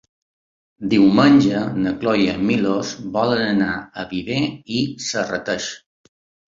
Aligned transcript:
Diumenge 0.93 1.61
na 1.83 1.93
Cloè 2.01 2.19
i 2.23 2.27
en 2.37 2.41
Milos 2.49 2.97
volen 3.19 3.45
anar 3.53 3.77
a 4.05 4.09
Viver 4.17 4.43
i 4.81 4.85
Serrateix. 5.11 5.75